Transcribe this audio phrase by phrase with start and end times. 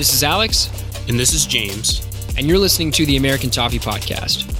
[0.00, 0.70] This is Alex.
[1.08, 2.00] And this is James.
[2.38, 4.50] And you're listening to the American Toffee Podcast.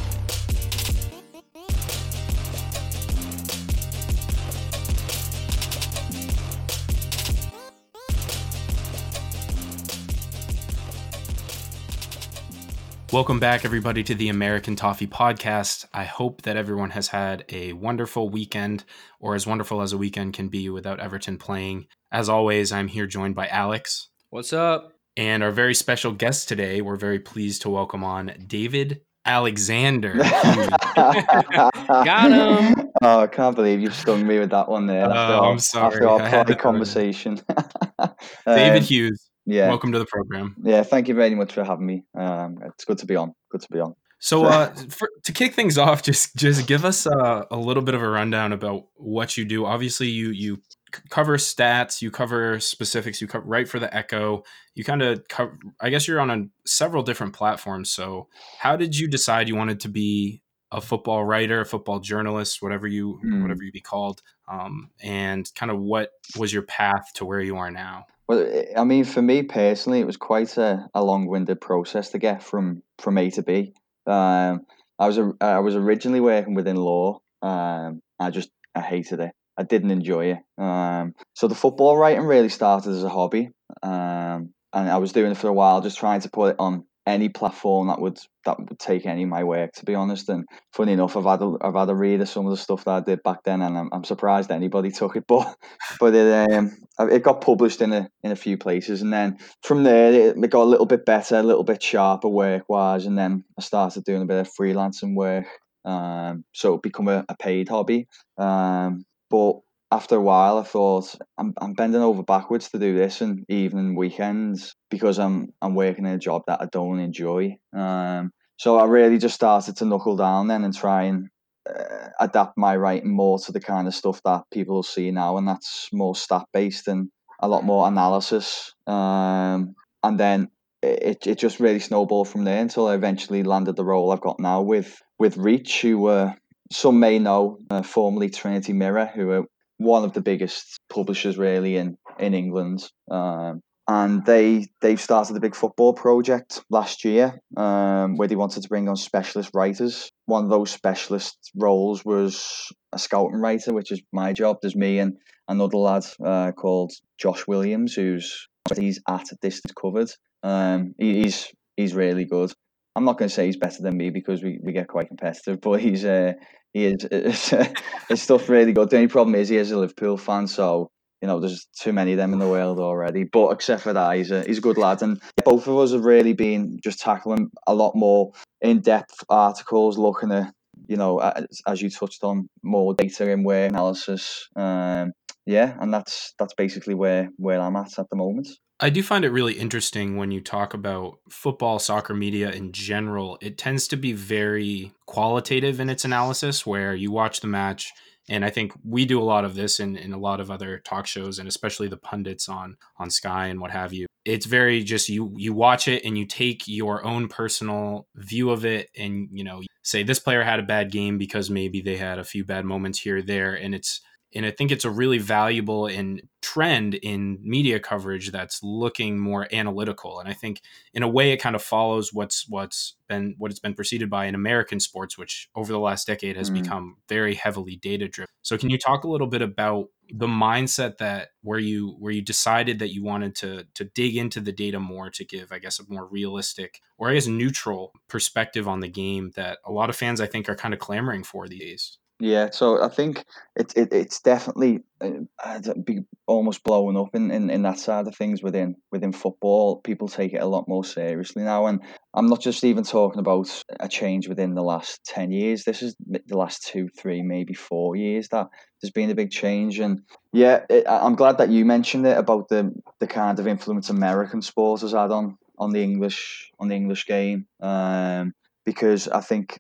[13.11, 15.87] Welcome back, everybody, to the American Toffee Podcast.
[15.95, 18.85] I hope that everyone has had a wonderful weekend,
[19.19, 21.87] or as wonderful as a weekend can be without Everton playing.
[22.13, 24.11] As always, I'm here joined by Alex.
[24.29, 25.00] What's up?
[25.17, 30.15] And our very special guest today, we're very pleased to welcome on David Alexander.
[30.95, 32.91] Got him.
[33.03, 35.05] Oh, I can't believe you stung me with that one there.
[35.05, 35.95] After Oh, our, I'm sorry.
[35.95, 37.41] After our I had private to- conversation.
[38.47, 39.69] David Um, Hughes, Yeah.
[39.69, 40.55] welcome to the program.
[40.63, 42.05] Yeah, thank you very much for having me.
[42.17, 43.35] Um, it's good to be on.
[43.51, 43.95] Good to be on.
[44.23, 47.95] So, uh, for, to kick things off, just just give us uh, a little bit
[47.95, 49.65] of a rundown about what you do.
[49.65, 50.59] Obviously, you you
[50.95, 54.43] c- cover stats, you cover specifics, you co- write for the Echo.
[54.75, 57.91] You kind of, cover, I guess, you're on a, several different platforms.
[57.91, 62.63] So, how did you decide you wanted to be a football writer, a football journalist,
[62.63, 63.43] whatever you Hmm.
[63.43, 67.57] whatever you be called, um, and kind of what was your path to where you
[67.57, 68.05] are now?
[68.29, 72.19] Well, I- I mean, for me personally, it was quite a, a long-winded process to
[72.19, 73.73] get from from A to B.
[74.07, 74.61] Um,
[74.99, 77.19] I was a, I was originally working within law.
[77.43, 79.33] Um, I just I hated it.
[79.61, 80.39] I didn't enjoy it.
[80.63, 83.51] Um, so the football writing really started as a hobby,
[83.83, 86.85] um, and I was doing it for a while, just trying to put it on
[87.07, 89.73] any platform that would that would take any of my work.
[89.75, 92.47] To be honest, and funny enough, I've had a, I've had a read of some
[92.47, 95.25] of the stuff that I did back then, and I'm, I'm surprised anybody took it.
[95.29, 95.55] But
[95.99, 99.83] but it um it got published in a in a few places, and then from
[99.85, 103.19] there it, it got a little bit better, a little bit sharper work wise, and
[103.19, 105.45] then I started doing a bit of freelancing work.
[105.85, 108.07] Um, so it become a, a paid hobby.
[108.39, 109.61] Um, but
[109.93, 113.97] after a while, I thought I'm I'm bending over backwards to do this, and evening
[113.97, 117.57] weekends because I'm I'm working in a job that I don't enjoy.
[117.73, 121.29] Um, so I really just started to knuckle down then and try and
[121.69, 125.49] uh, adapt my writing more to the kind of stuff that people see now, and
[125.49, 127.11] that's more stat based and
[127.41, 128.75] a lot more analysis.
[128.87, 130.49] Um, and then
[130.83, 134.41] it, it just really snowballed from there until I eventually landed the role I've got
[134.41, 136.33] now with with Reach, who uh,
[136.73, 139.45] some may know, uh, formerly Trinity Mirror, who are
[139.79, 142.83] one of the biggest publishers really in in England.
[143.11, 148.63] Um, and they they've started a big football project last year um, where they wanted
[148.63, 150.11] to bring on specialist writers.
[150.27, 154.59] One of those specialist roles was a scouting writer, which is my job.
[154.63, 155.17] There's me and
[155.49, 158.47] another lad uh, called Josh Williams, who's
[158.77, 160.11] he's at Distance Covered.
[160.45, 162.53] Um, he, he's he's really good.
[162.95, 165.61] I'm not going to say he's better than me because we, we get quite competitive,
[165.63, 166.35] but he's uh,
[166.73, 167.51] he is
[168.09, 168.91] his stuff really good.
[168.91, 170.91] The only problem is he is a Liverpool fan, so
[171.21, 173.25] you know there's too many of them in the world already.
[173.25, 176.05] But except for that, he's a he's a good lad, and both of us have
[176.05, 180.53] really been just tackling a lot more in depth articles, looking at
[180.87, 184.49] you know as, as you touched on more data and work analysis.
[184.57, 185.13] Um,
[185.47, 188.49] yeah, and that's that's basically where where I'm at at the moment.
[188.83, 193.37] I do find it really interesting when you talk about football, soccer media in general.
[193.43, 197.93] It tends to be very qualitative in its analysis, where you watch the match,
[198.31, 200.79] and I think we do a lot of this in, in a lot of other
[200.79, 204.07] talk shows, and especially the pundits on on Sky and what have you.
[204.25, 208.65] It's very just you you watch it and you take your own personal view of
[208.65, 212.19] it, and you know say this player had a bad game because maybe they had
[212.19, 214.01] a few bad moments here or there, and it's
[214.35, 219.47] and I think it's a really valuable and trend in media coverage that's looking more
[219.53, 220.21] analytical.
[220.21, 220.63] And I think
[220.95, 224.27] in a way it kind of follows what's what's been what it's been preceded by
[224.27, 226.55] in American sports, which over the last decade has Mm.
[226.55, 228.29] become very heavily data driven.
[228.43, 232.23] So can you talk a little bit about the mindset that where you where you
[232.23, 235.79] decided that you wanted to to dig into the data more to give, I guess,
[235.79, 239.97] a more realistic or I guess neutral perspective on the game that a lot of
[239.97, 241.99] fans I think are kind of clamoring for these days.
[242.23, 243.25] Yeah, so I think
[243.57, 248.15] it, it it's definitely uh, be almost blowing up in, in, in that side of
[248.15, 249.81] things within within football.
[249.81, 251.81] People take it a lot more seriously now, and
[252.13, 253.49] I'm not just even talking about
[253.81, 255.65] a change within the last ten years.
[255.65, 258.49] This is the last two, three, maybe four years that
[258.83, 259.79] there's been a big change.
[259.79, 260.03] And
[260.35, 264.43] yeah, it, I'm glad that you mentioned it about the the kind of influence American
[264.43, 267.47] sports has had on on the English on the English game.
[267.61, 268.35] Um,
[268.65, 269.59] because I think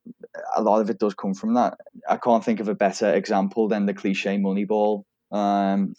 [0.56, 1.78] a lot of it does come from that.
[2.08, 5.04] I can't think of a better example than the cliche Moneyball.
[5.32, 5.94] Um,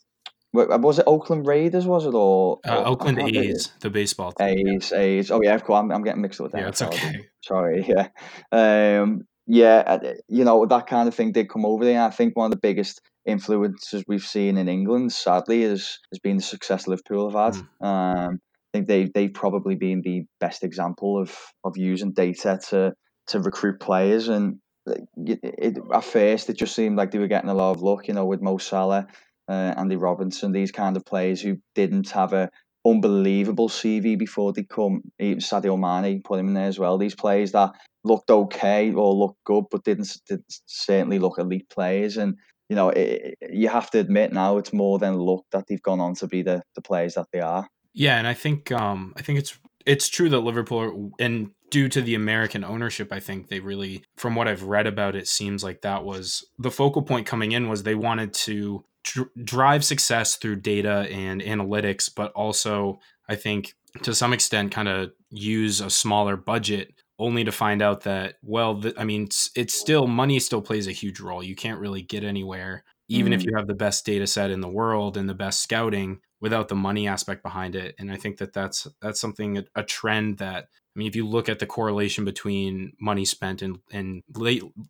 [0.53, 1.87] was it Oakland Raiders?
[1.87, 4.67] Was it or, Uh, or- I Oakland A's, the baseball team.
[4.67, 5.31] A's, A's.
[5.31, 5.79] Oh yeah, of course.
[5.79, 6.61] I'm, I'm getting mixed up with them.
[6.61, 7.27] Yeah, it's okay.
[7.43, 7.85] Sorry.
[7.87, 8.07] Yeah.
[8.51, 9.83] Um, yeah.
[9.87, 12.01] uh, You know that kind of thing did come over there.
[12.01, 16.37] I think one of the biggest influences we've seen in England, sadly, is has been
[16.37, 17.63] the success Liverpool have had.
[17.79, 18.39] Um,
[18.73, 22.93] think they they've probably been the best example of of using data to
[23.27, 24.29] to recruit players.
[24.29, 27.81] And it, it, at first, it just seemed like they were getting a lot of
[27.81, 29.07] luck, you know, with Mo Salah,
[29.47, 32.49] uh, Andy Robinson, these kind of players who didn't have a
[32.85, 35.01] unbelievable CV before they come.
[35.19, 36.97] Even Sadio Mane put him in there as well.
[36.97, 37.71] These players that
[38.03, 42.17] looked okay or looked good, but didn't, didn't certainly look elite players.
[42.17, 42.35] And
[42.69, 45.99] you know, it, you have to admit now it's more than luck that they've gone
[45.99, 47.67] on to be the, the players that they are.
[47.93, 52.01] Yeah, and I think um, I think it's it's true that Liverpool and due to
[52.01, 55.81] the American ownership, I think they really, from what I've read about it, seems like
[55.81, 60.57] that was the focal point coming in was they wanted to dr- drive success through
[60.57, 63.73] data and analytics, but also I think
[64.03, 68.81] to some extent kind of use a smaller budget only to find out that well
[68.97, 71.43] i mean it's, it's, still money still plays a huge role.
[71.43, 73.35] You can't really get anywhere even mm.
[73.35, 76.67] if you have the best data set in the world and the best scouting without
[76.67, 80.65] the money aspect behind it and i think that that's that's something a trend that
[80.65, 84.23] i mean if you look at the correlation between money spent and and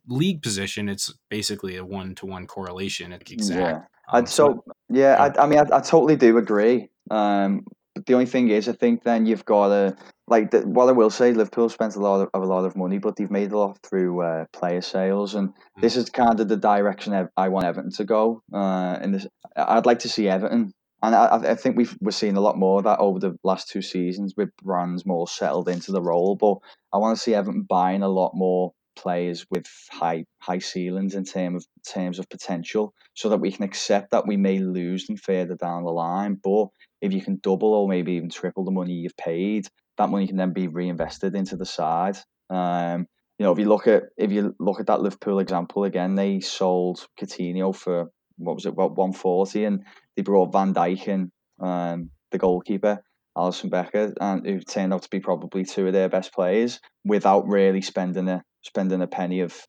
[0.08, 3.82] league position it's basically a one-to-one correlation it's exact yeah.
[4.12, 6.88] Um, so yeah, I, I mean, I, I, totally do agree.
[7.10, 7.64] Um,
[7.94, 9.96] but the only thing is, I think then you've got to
[10.32, 11.32] like the, what I will say.
[11.32, 14.22] Liverpool spent a lot of a lot of money, but they've made a lot through
[14.22, 15.54] uh, player sales, and mm.
[15.82, 18.42] this is kind of the direction I want Everton to go.
[18.52, 22.38] Uh, and this, I'd like to see Everton, and I, I think we've we're seeing
[22.38, 25.92] a lot more of that over the last two seasons with Brands more settled into
[25.92, 26.34] the role.
[26.34, 26.56] But
[26.92, 31.24] I want to see Everton buying a lot more players with high high ceilings in
[31.24, 35.18] terms of terms of potential, so that we can accept that we may lose them
[35.18, 36.40] further down the line.
[36.42, 36.68] But
[37.02, 39.66] if you can double or maybe even triple the money you've paid,
[39.98, 42.16] that money can then be reinvested into the side.
[42.48, 43.06] Um,
[43.38, 46.40] you know, if you look at if you look at that Liverpool example again, they
[46.40, 48.06] sold Coutinho for
[48.36, 49.84] what was it, about one forty, and
[50.16, 53.02] they brought Van Dijk in, um, the goalkeeper,
[53.36, 57.48] Alisson Becker, and who turned out to be probably two of their best players without
[57.48, 59.60] really spending a spending a penny of,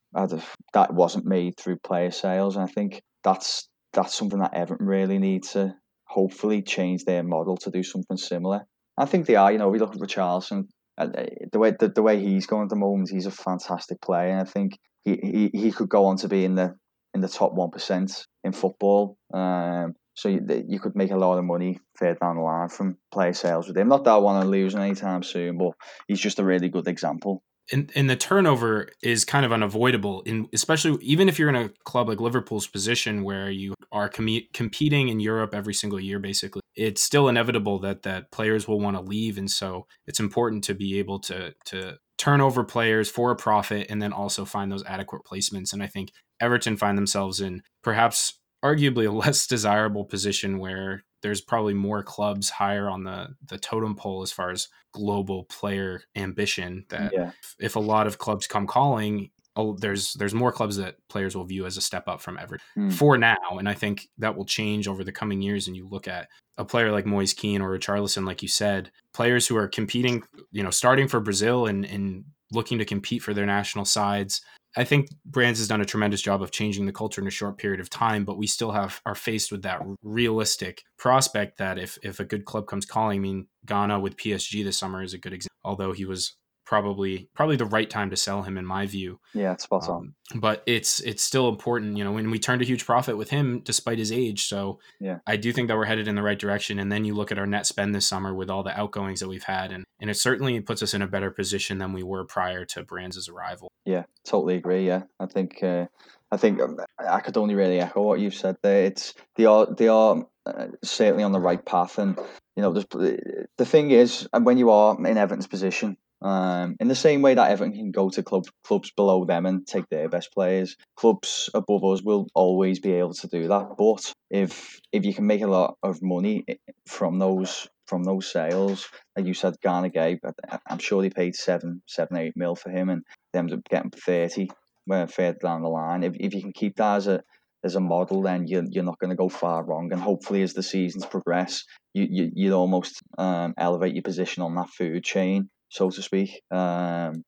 [0.74, 2.56] that wasn't made through player sales.
[2.56, 5.74] And I think that's that's something that Everton really need to
[6.05, 8.65] hopefully change their model to do something similar.
[8.97, 9.51] I think they are.
[9.51, 10.67] You know, we look at Richarlison,
[10.97, 11.07] uh,
[11.51, 14.41] the way the, the way he's going at the moment, he's a fantastic player, and
[14.41, 16.75] I think he, he, he could go on to be in the
[17.13, 19.17] in the top one percent in football.
[19.33, 22.97] Um, so you, you could make a lot of money further down the line from
[23.11, 23.88] player sales with him.
[23.88, 25.71] Not that I want to lose him anytime soon, but
[26.07, 27.41] he's just a really good example
[27.73, 31.69] and, and the turnover is kind of unavoidable in especially even if you're in a
[31.83, 36.61] club like Liverpool's position where you are com- competing in Europe every single year basically
[36.75, 39.37] it's still inevitable that that players will want to leave.
[39.37, 43.87] And so it's important to be able to to turn over players for a profit
[43.89, 45.73] and then also find those adequate placements.
[45.73, 51.41] And I think Everton find themselves in perhaps arguably a less desirable position where there's
[51.41, 56.85] probably more clubs higher on the the totem pole as far as global player ambition
[56.89, 57.31] that yeah.
[57.59, 61.45] if a lot of clubs come calling oh, there's there's more clubs that players will
[61.45, 62.93] view as a step up from Everton mm.
[62.93, 65.67] for now, and I think that will change over the coming years.
[65.67, 66.27] And you look at
[66.57, 70.63] a player like Moise Kean or Richarlison, like you said, players who are competing, you
[70.63, 74.41] know, starting for Brazil and and looking to compete for their national sides
[74.75, 77.57] I think Brands has done a tremendous job of changing the culture in a short
[77.57, 81.97] period of time, but we still have are faced with that realistic prospect that if
[82.03, 85.19] if a good club comes calling, I mean Gana with PSG this summer is a
[85.19, 85.57] good example.
[85.63, 86.35] Although he was
[86.73, 89.19] probably probably the right time to sell him in my view.
[89.35, 90.15] Yeah, it's spot on.
[90.33, 93.30] Um, but it's it's still important, you know, when we turned a huge profit with
[93.30, 94.47] him despite his age.
[94.47, 96.80] So yeah, I do think that we're headed in the right direction.
[96.80, 99.27] And then you look at our net spend this summer with all the outgoings that
[99.27, 102.25] we've had, and and it certainly puts us in a better position than we were
[102.25, 103.69] prior to Brands' arrival.
[103.85, 104.87] Yeah, totally agree.
[104.87, 105.85] Yeah, I think uh,
[106.31, 108.85] I think um, I could only really echo what you've said there.
[108.85, 112.18] It's they are they are uh, certainly on the right path, and
[112.56, 117.21] you know the thing is, when you are in Everton's position, um, in the same
[117.21, 120.77] way that Everton can go to club, clubs below them and take their best players,
[120.95, 123.75] clubs above us will always be able to do that.
[123.77, 126.45] But if if you can make a lot of money
[126.87, 128.87] from those from those sales,
[129.18, 130.19] like you said, Gana Gueye,
[130.68, 133.03] I'm sure they paid seven, seven, eight mil for him, and
[133.33, 134.49] they ended up getting thirty
[134.85, 136.03] where further down the line.
[136.03, 137.21] If if you can keep that as a
[137.65, 139.89] as a model, then you're, you're not going to go far wrong.
[139.92, 141.63] And hopefully, as the seasons progress,
[141.94, 146.42] you, you, you almost um, elevate your position on that food chain so to speak.
[146.51, 147.23] Um,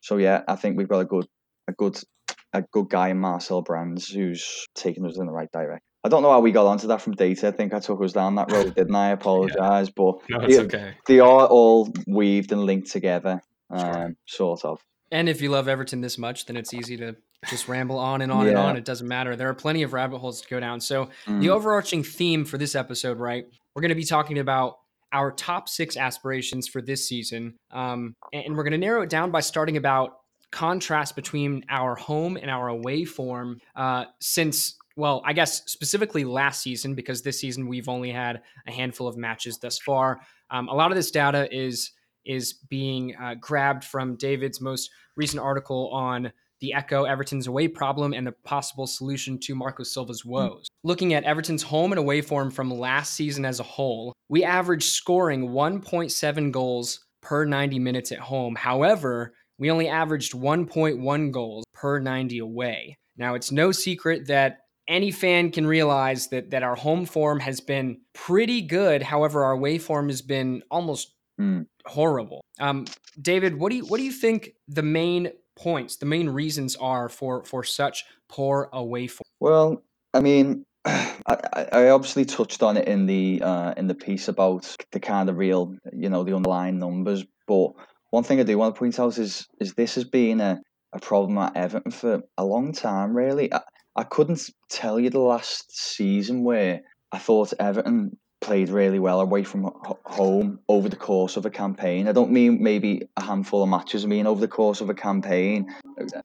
[0.00, 1.26] so yeah, I think we've got a good,
[1.68, 1.96] a good,
[2.52, 5.80] a good guy in Marcel Brands who's taking us in the right direction.
[6.02, 7.48] I don't know how we got onto that from data.
[7.48, 9.08] I think I took us down that road, didn't I?
[9.08, 9.92] I apologise, yeah.
[9.96, 10.94] but no, it's they, okay.
[11.06, 14.58] They are all weaved and linked together, um, sure.
[14.58, 14.80] sort of.
[15.12, 17.14] And if you love Everton this much, then it's easy to
[17.48, 18.50] just ramble on and on yeah.
[18.50, 18.76] and on.
[18.76, 19.36] It doesn't matter.
[19.36, 20.80] There are plenty of rabbit holes to go down.
[20.80, 21.40] So mm.
[21.40, 23.46] the overarching theme for this episode, right?
[23.74, 24.78] We're going to be talking about
[25.14, 27.54] our top six aspirations for this season.
[27.70, 30.16] Um, and we're going to narrow it down by starting about
[30.50, 36.62] contrast between our home and our away form uh, since well, I guess specifically last
[36.62, 40.20] season, because this season we've only had a handful of matches thus far.
[40.50, 41.90] Um, a lot of this data is
[42.24, 46.32] is being uh, grabbed from David's most recent article on
[46.64, 50.30] the Echo Everton's away problem and the possible solution to Marco Silva's hmm.
[50.30, 50.62] woes.
[50.62, 50.68] Mm.
[50.82, 54.86] Looking at Everton's home and away form from last season as a whole, we averaged
[54.86, 58.54] scoring 1.7 goals per 90 minutes at home.
[58.54, 62.96] However, we only averaged 1.1 goals per 90 away.
[63.18, 67.60] Now, it's no secret that any fan can realize that that our home form has
[67.60, 69.02] been pretty good.
[69.02, 71.66] However, our away form has been almost mm.
[71.84, 72.42] horrible.
[72.58, 72.86] Um,
[73.20, 77.08] David, what do you what do you think the main points, the main reasons are
[77.08, 79.26] for for such poor away form?
[79.40, 79.82] Well,
[80.12, 84.76] I mean, I, I obviously touched on it in the uh, in the piece about
[84.92, 87.24] the kind of real, you know, the underlying numbers.
[87.46, 87.72] But
[88.10, 90.60] one thing I do want to point out is is this has been a,
[90.92, 93.16] a problem at Everton for a long time.
[93.16, 93.60] Really, I,
[93.96, 96.80] I couldn't tell you the last season where
[97.12, 99.70] I thought Everton played really well away from
[100.04, 102.06] home over the course of a campaign.
[102.06, 104.04] I don't mean maybe a handful of matches.
[104.04, 105.74] I mean over the course of a campaign,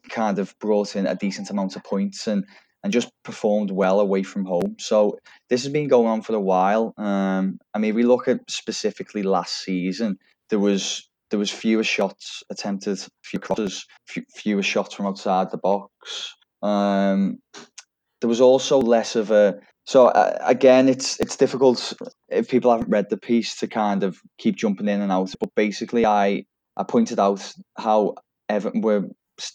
[0.09, 2.45] kind of brought in a decent amount of points and
[2.83, 4.75] and just performed well away from home.
[4.79, 5.17] So
[5.49, 6.93] this has been going on for a while.
[6.97, 10.17] Um, I mean, we look at specifically last season.
[10.49, 13.85] There was there was fewer shots attempted, fewer crosses,
[14.35, 16.35] fewer shots from outside the box.
[16.61, 17.39] Um,
[18.19, 19.59] there was also less of a
[19.89, 21.93] so uh, again, it's it's difficult
[22.27, 25.33] if people haven't read the piece to kind of keep jumping in and out.
[25.39, 26.45] But basically, I
[26.77, 28.13] I pointed out how
[28.47, 29.05] Everton were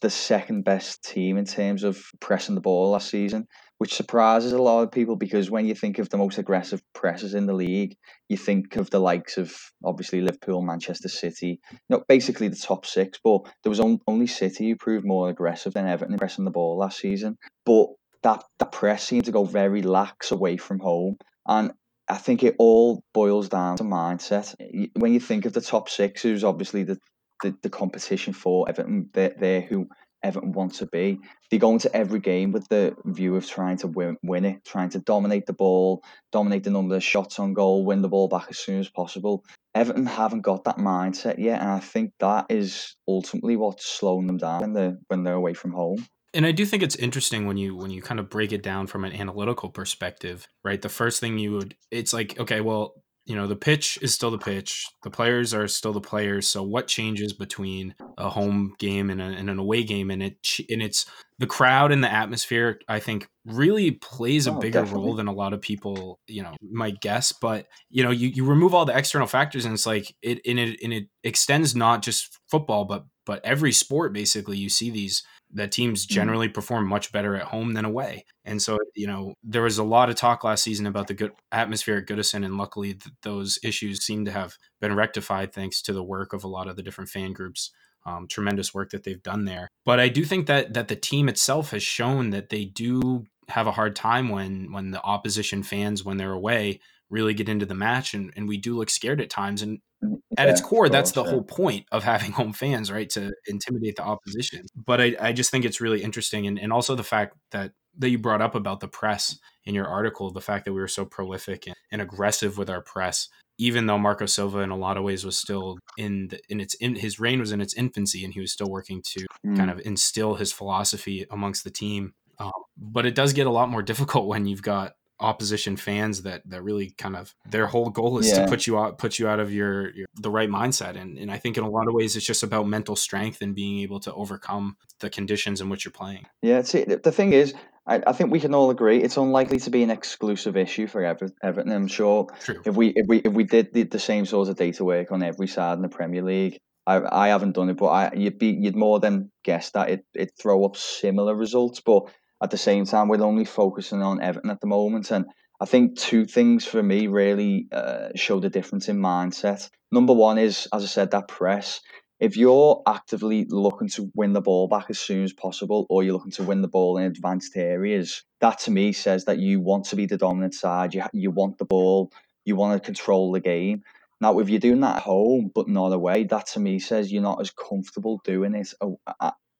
[0.01, 3.47] the second best team in terms of pressing the ball last season,
[3.79, 7.35] which surprises a lot of people because when you think of the most aggressive presses
[7.35, 7.97] in the league,
[8.29, 11.61] you think of the likes of obviously Liverpool, Manchester City,
[12.09, 13.21] basically the top six.
[13.23, 16.99] But there was only City who proved more aggressive than Everton pressing the ball last
[16.99, 17.39] season.
[17.65, 17.87] But
[18.25, 21.17] that that press seemed to go very lax away from home,
[21.47, 21.73] and
[22.09, 24.55] I think it all boils down to mindset.
[24.97, 26.99] When you think of the top six, who's obviously the
[27.43, 29.89] the, the competition for Everton, they're, they're who
[30.23, 31.19] Everton want to be.
[31.51, 34.89] They go into every game with the view of trying to win, win it, trying
[34.91, 36.03] to dominate the ball,
[36.33, 39.45] dominate the number of shots on goal, win the ball back as soon as possible.
[39.75, 44.39] Everton haven't got that mindset yet, and I think that is ultimately what's slowing them
[44.39, 47.57] down when they're when they're away from home and I do think it's interesting when
[47.57, 50.83] you when you kind of break it down from an analytical perspective, right?
[50.83, 52.95] The first thing you would it's like, okay, well,
[53.27, 54.87] you know, the pitch is still the pitch.
[55.03, 56.47] The players are still the players.
[56.47, 60.37] So what changes between a home game and, a, and an away game and it
[60.69, 61.07] and it's
[61.39, 65.07] the crowd and the atmosphere I think really plays a oh, bigger definitely.
[65.07, 68.45] role than a lot of people, you know, might guess, but you know, you, you
[68.45, 72.03] remove all the external factors and it's like it and it and it extends not
[72.03, 75.23] just football but but every sport basically you see these
[75.55, 76.15] that teams mm-hmm.
[76.15, 76.55] generally mm.
[76.55, 78.25] perform much better at home than away.
[78.45, 81.33] And so, you know, there was a lot of talk last season about the good
[81.51, 85.93] atmosphere at Goodison, and luckily th- those issues seem to have been rectified thanks to
[85.93, 87.71] the work of a lot of the different fan groups.
[88.07, 89.67] Um, tremendous work that they've done there.
[89.87, 93.67] But I do think that that the team itself has shown that they do have
[93.67, 96.81] a hard time when when the opposition fans when they're away
[97.11, 100.17] really get into the match and, and we do look scared at times and mm,
[100.37, 104.03] at its core that's the whole point of having home fans right to intimidate the
[104.03, 104.65] opposition.
[104.75, 108.11] But i, I just think it's really interesting and, and also the fact that that
[108.11, 111.05] you brought up about the press in your article the fact that we were so
[111.05, 115.05] prolific and, and aggressive with our press even though Marco Silva in a lot of
[115.05, 118.35] ways was still in the, in its in his reign was in its infancy and
[118.35, 119.57] he was still working to mm.
[119.57, 122.15] kind of instill his philosophy amongst the team.
[122.39, 126.43] Um, but it does get a lot more difficult when you've got opposition fans that
[126.45, 128.45] that really kind of their whole goal is yeah.
[128.45, 131.31] to put you out put you out of your, your, the right mindset and and
[131.31, 134.01] I think in a lot of ways it's just about mental strength and being able
[134.01, 136.27] to overcome the conditions in which you're playing.
[136.43, 137.55] Yeah, see, the thing is,
[137.87, 141.05] I, I think we can all agree it's unlikely to be an exclusive issue for
[141.05, 141.73] Ever, Everton.
[141.73, 142.61] I'm sure True.
[142.65, 145.23] if we if we if we did the, the same sort of data work on
[145.23, 148.49] every side in the Premier League, I, I haven't done it, but I, you'd be
[148.49, 152.05] you'd more than guess that it it throw up similar results, but
[152.45, 155.11] at the same time, we're only focusing on Everton at the moment.
[155.11, 155.25] And
[155.61, 159.71] I think two things for me really uh, show the difference in mindset.
[159.91, 161.81] Number one is, as I said, that press.
[162.21, 166.13] If you're actively looking to win the ball back as soon as possible, or you're
[166.13, 169.87] looking to win the ball in advanced areas, that to me says that you want
[169.87, 170.95] to be the dominant side.
[170.95, 172.13] You, you want the ball,
[172.45, 173.83] you want to control the game.
[174.21, 177.23] Now, if you're doing that at home but not away, that to me says you're
[177.23, 178.73] not as comfortable doing it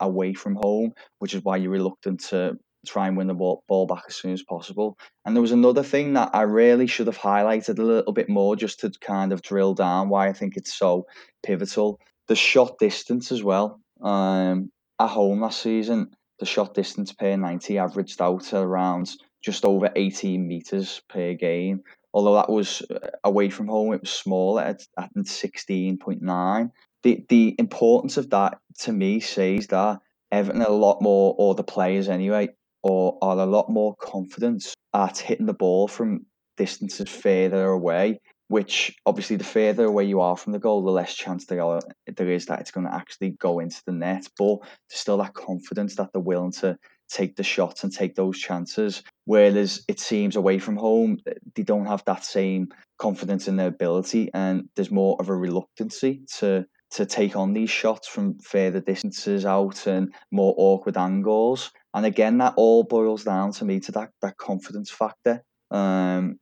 [0.01, 4.05] away from home, which is why you're reluctant to try and win the ball, back
[4.09, 4.97] as soon as possible.
[5.25, 8.57] And there was another thing that I really should have highlighted a little bit more
[8.57, 11.07] just to kind of drill down why I think it's so
[11.43, 12.01] pivotal.
[12.29, 13.81] The shot distance as well.
[14.03, 19.11] Um, at home last season, the shot distance per 90 averaged out around
[19.43, 21.83] just over 18 metres per game.
[22.13, 26.71] Although that was uh, away from home, it was smaller at, at 16.9.
[27.03, 29.99] The, the importance of that to me says that
[30.33, 32.49] Everton a lot more, or the players anyway,
[32.85, 36.27] or are a lot more confident at hitting the ball from
[36.57, 38.21] distances further away.
[38.49, 41.81] Which obviously, the further away you are from the goal, the less chance there are
[42.07, 44.29] there is that it's going to actually go into the net.
[44.39, 46.77] But there's still that confidence that they're willing to
[47.09, 49.03] take the shots and take those chances.
[49.25, 51.19] Whereas it seems away from home,
[51.55, 56.21] they don't have that same confidence in their ability, and there's more of a reluctancy
[56.39, 61.73] to to take on these shots from further distances out and more awkward angles.
[61.95, 65.43] And again, that all boils down to me to that that confidence factor.
[65.71, 66.39] Um,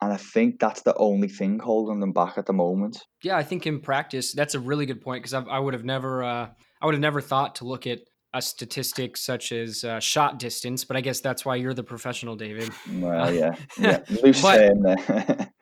[0.00, 3.04] and I think that's the only thing holding them back at the moment.
[3.22, 5.84] Yeah, I think in practice, that's a really good point because I, I, would have
[5.84, 6.48] never, uh,
[6.80, 8.00] I would have never thought to look at
[8.34, 12.34] a statistic such as uh, shot distance, but I guess that's why you're the professional,
[12.34, 12.70] David.
[12.94, 14.00] Well, yeah, yeah.
[14.22, 14.72] loose there.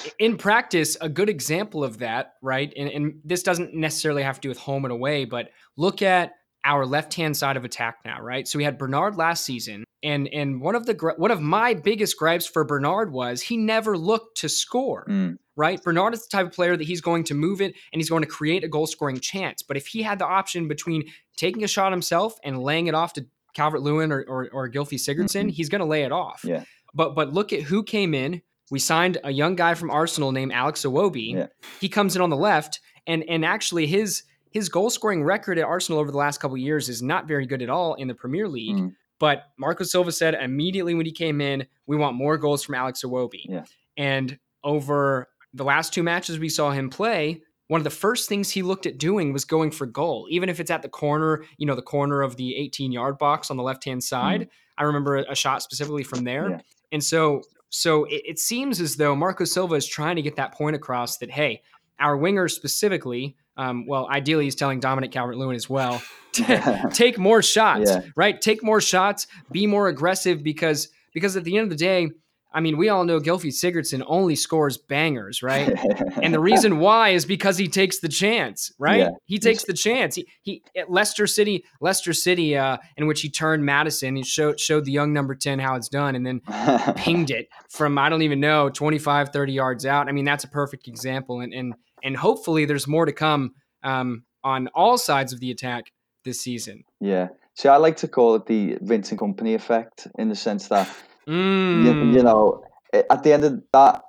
[0.19, 2.73] in practice, a good example of that, right?
[2.77, 6.33] And, and this doesn't necessarily have to do with home and away, but look at
[6.65, 8.47] our left hand side of attack now, right?
[8.47, 12.19] So we had Bernard last season, and and one of the one of my biggest
[12.19, 15.07] gripes for Bernard was he never looked to score.
[15.09, 15.39] Mm.
[15.57, 18.09] Right, Bernard is the type of player that he's going to move it and he's
[18.09, 19.61] going to create a goal scoring chance.
[19.61, 21.05] But if he had the option between
[21.37, 25.27] taking a shot himself and laying it off to Calvert Lewin or, or, or Sigurdsson,
[25.27, 25.49] mm-hmm.
[25.49, 26.41] he's going to lay it off.
[26.45, 26.65] Yeah.
[26.95, 28.43] But but look at who came in.
[28.71, 31.35] We signed a young guy from Arsenal named Alex Iwobi.
[31.35, 31.47] Yeah.
[31.81, 35.65] He comes in on the left, and and actually his his goal scoring record at
[35.65, 38.49] Arsenal over the last couple years is not very good at all in the Premier
[38.49, 38.77] League.
[38.77, 38.95] Mm.
[39.19, 43.05] But Marco Silva said immediately when he came in, we want more goals from Alex
[43.05, 43.45] Iwobi.
[43.45, 43.65] Yeah.
[43.97, 48.51] And over the last two matches we saw him play, one of the first things
[48.51, 51.67] he looked at doing was going for goal, even if it's at the corner, you
[51.67, 54.43] know, the corner of the 18 yard box on the left hand side.
[54.43, 54.49] Mm.
[54.79, 56.51] I remember a shot specifically from there.
[56.51, 56.61] Yeah.
[56.91, 60.55] And so, so it, it seems as though Marco Silva is trying to get that
[60.55, 61.63] point across that, hey,
[62.01, 66.01] our wingers specifically, um, well, ideally, he's telling Dominic Calvert Lewin as well,
[66.93, 68.01] take more shots, yeah.
[68.17, 68.41] right?
[68.41, 72.09] Take more shots, be more aggressive because because at the end of the day,
[72.53, 75.69] I mean, we all know Gylfi Sigurdsson only scores bangers, right?
[76.23, 79.01] and the reason why is because he takes the chance, right?
[79.01, 79.11] Yeah.
[79.27, 80.17] He takes the chance.
[80.17, 84.59] He he at Leicester City, Leicester City, uh, in which he turned Maddison he showed
[84.59, 86.41] showed the young number 10 how it's done and then
[86.97, 90.09] pinged it from I don't even know, 25, 30 yards out.
[90.09, 91.41] I mean, that's a perfect example.
[91.41, 95.93] And and and hopefully there's more to come um, on all sides of the attack
[96.25, 96.85] this season.
[97.01, 97.29] Yeah.
[97.55, 100.89] See, I like to call it the Vincent Kompany effect in the sense that,
[101.27, 101.85] mm.
[101.85, 104.03] you, you, know, at the end of that,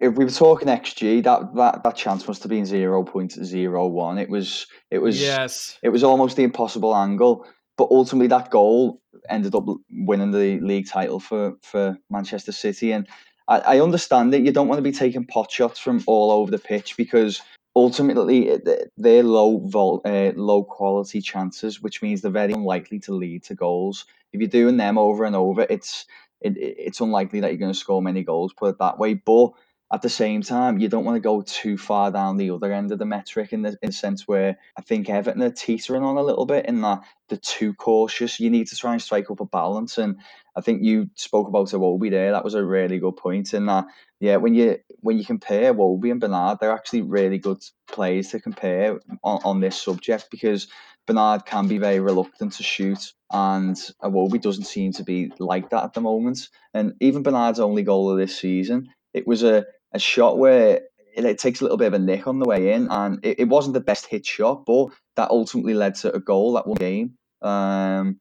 [0.00, 4.20] if we were talking XG, that, that, that chance must have been 0.01.
[4.20, 7.46] It was, it was, yes, it was almost the impossible angle.
[7.76, 12.90] But ultimately, that goal ended up winning the league title for, for Manchester City.
[12.90, 13.06] And
[13.48, 16.50] I, I understand that you don't want to be taking pot shots from all over
[16.50, 17.40] the pitch because
[17.74, 18.58] ultimately
[18.96, 23.54] they're low vol, uh, low quality chances, which means they're very unlikely to lead to
[23.54, 24.04] goals.
[24.32, 26.06] If you're doing them over and over, it's
[26.40, 28.52] it, it's unlikely that you're going to score many goals.
[28.52, 29.52] Put it that way, but
[29.92, 32.92] at the same time, you don't want to go too far down the other end
[32.92, 36.18] of the metric in the, in the sense where I think Everton are teetering on
[36.18, 38.38] a little bit in that they're too cautious.
[38.40, 39.96] You need to try and strike up a balance.
[39.98, 40.16] And
[40.56, 42.32] I think you spoke about Iwobi there.
[42.32, 43.86] That was a really good point in that,
[44.20, 48.40] yeah, when you when you compare Iwobi and Bernard, they're actually really good players to
[48.40, 50.68] compare on, on this subject because
[51.06, 55.84] Bernard can be very reluctant to shoot and Iwobi doesn't seem to be like that
[55.84, 56.50] at the moment.
[56.74, 60.80] And even Bernard's only goal of this season, it was a a shot where
[61.16, 63.40] it, it, takes a little bit of a nick on the way in, and it,
[63.40, 66.76] it, wasn't the best hit shot, but that ultimately led to a goal that won
[66.78, 67.14] the game.
[67.42, 68.20] Um,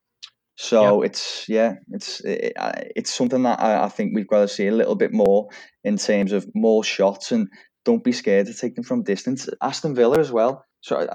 [0.56, 1.12] so yep.
[1.12, 2.54] it's yeah, it's it,
[2.96, 5.50] it's something that I, I think we've got to see a little bit more
[5.84, 7.48] in terms of more shots and
[7.86, 9.48] don't be scared to take them from distance.
[9.62, 10.66] Aston Villa as well.
[10.82, 11.08] So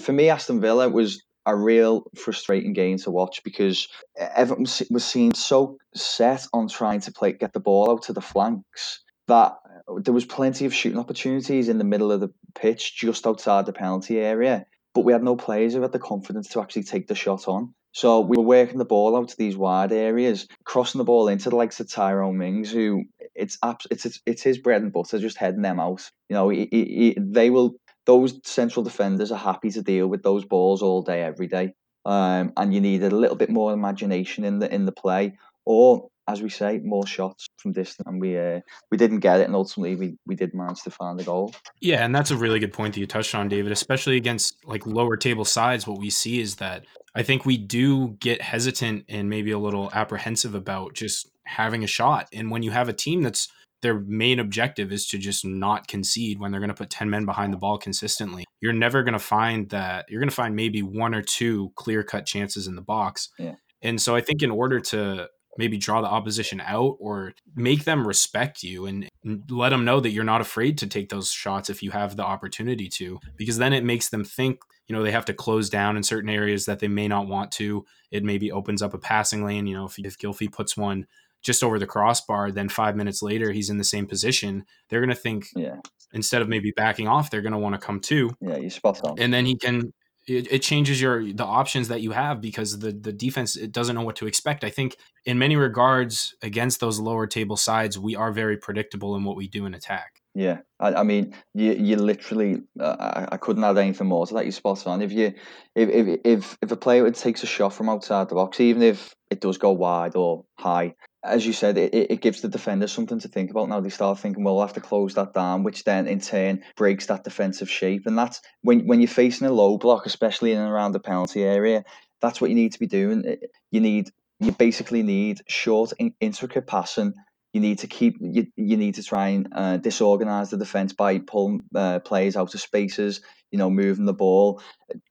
[0.00, 5.34] for me, Aston Villa was a real frustrating game to watch because Everton was seen
[5.34, 9.54] so set on trying to play get the ball out to the flanks that
[9.98, 13.72] there was plenty of shooting opportunities in the middle of the pitch, just outside the
[13.72, 14.66] penalty area.
[14.94, 17.74] But we had no players who had the confidence to actually take the shot on.
[17.92, 21.50] So we were working the ball out to these wide areas, crossing the ball into
[21.50, 23.58] the likes of Tyrone Mings, who it's
[23.90, 26.08] it's it's, his bread and butter, just heading them out.
[26.28, 27.74] You know, he, he, they will.
[28.06, 31.74] Those central defenders are happy to deal with those balls all day, every day.
[32.04, 36.08] Um, and you needed a little bit more imagination in the in the play, or
[36.30, 39.54] as we say, more shots from distance, and we uh, we didn't get it, and
[39.54, 41.54] ultimately we we did manage to find the goal.
[41.80, 43.72] Yeah, and that's a really good point that you touched on, David.
[43.72, 48.16] Especially against like lower table sides, what we see is that I think we do
[48.20, 52.28] get hesitant and maybe a little apprehensive about just having a shot.
[52.32, 53.48] And when you have a team that's
[53.82, 57.24] their main objective is to just not concede when they're going to put 10 men
[57.24, 58.44] behind the ball consistently.
[58.60, 60.06] You're never going to find that.
[60.08, 63.30] You're going to find maybe one or two clear cut chances in the box.
[63.38, 63.54] Yeah.
[63.82, 68.06] And so I think in order to maybe draw the opposition out or make them
[68.06, 69.08] respect you and
[69.48, 72.24] let them know that you're not afraid to take those shots if you have the
[72.24, 75.96] opportunity to because then it makes them think you know they have to close down
[75.96, 77.84] in certain areas that they may not want to.
[78.10, 81.06] It maybe opens up a passing lane you know if, if Gylfi puts one
[81.42, 85.08] just over the crossbar then five minutes later he's in the same position they're going
[85.08, 85.76] to think yeah.
[86.12, 89.00] instead of maybe backing off they're going to want to come to yeah you spot
[89.04, 89.90] on and then he can
[90.30, 93.96] it, it, changes your the options that you have because the the defense it doesn't
[93.96, 94.62] know what to expect.
[94.62, 99.24] I think in many regards against those lower table sides, we are very predictable in
[99.24, 100.20] what we do in attack.
[100.34, 104.34] Yeah, I, I mean, you you literally, uh, I, I couldn't add anything more to
[104.34, 104.46] that.
[104.46, 105.02] You spot on.
[105.02, 105.34] If you,
[105.74, 109.14] if if if if a player takes a shot from outside the box, even if
[109.30, 113.20] it does go wide or high, as you said, it, it gives the defenders something
[113.20, 113.68] to think about.
[113.68, 116.62] Now they start thinking, well, we'll have to close that down, which then in turn
[116.76, 118.06] breaks that defensive shape.
[118.06, 121.44] And that's when when you're facing a low block, especially in and around the penalty
[121.44, 121.84] area,
[122.20, 123.36] that's what you need to be doing.
[123.70, 127.12] You need you basically need short, intricate passing.
[127.52, 131.18] You need to keep you, you need to try and uh, disorganize the defense by
[131.18, 133.20] pulling uh, players out of spaces.
[133.50, 134.62] You know, moving the ball.